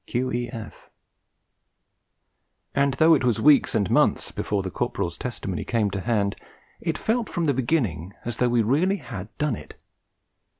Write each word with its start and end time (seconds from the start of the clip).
Q.E.F. 0.07 0.89
And 2.73 2.95
though 2.95 3.13
it 3.13 3.23
was 3.23 3.39
weeks 3.39 3.75
and 3.75 3.87
months 3.91 4.31
before 4.31 4.63
the 4.63 4.71
Corporal's 4.71 5.15
testimony 5.15 5.63
came 5.63 5.91
to 5.91 6.01
hand, 6.01 6.35
it 6.79 6.97
felt 6.97 7.29
from 7.29 7.45
the 7.45 7.53
beginning 7.53 8.13
as 8.25 8.37
though 8.37 8.49
we 8.49 8.63
really 8.63 8.97
had 8.97 9.27
'done 9.37 9.55
it.' 9.55 9.75